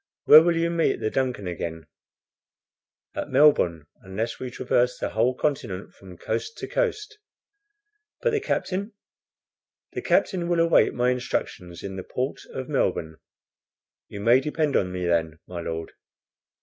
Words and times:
"Where 0.25 0.41
will 0.41 0.57
you 0.57 0.71
meet 0.71 0.99
the 0.99 1.11
DUNCAN 1.11 1.45
again?" 1.47 1.85
"At 3.13 3.29
Melbourne, 3.29 3.85
unless 4.01 4.39
we 4.39 4.49
traverse 4.49 4.97
the 4.97 5.09
whole 5.09 5.35
continent 5.35 5.93
from 5.93 6.17
coast 6.17 6.57
to 6.57 6.67
coast." 6.67 7.19
"But 8.19 8.31
the 8.31 8.39
captain?" 8.39 8.93
"The 9.93 10.01
captain 10.01 10.47
will 10.49 10.59
await 10.59 10.95
my 10.95 11.11
instructions 11.11 11.83
in 11.83 11.97
the 11.97 12.03
port 12.03 12.39
of 12.51 12.67
Melbourne." 12.67 13.17
"You 14.07 14.21
may 14.21 14.39
depend 14.39 14.75
on 14.75 14.91
me 14.91 15.05
then, 15.05 15.37
my 15.45 15.61
Lord." 15.61 15.91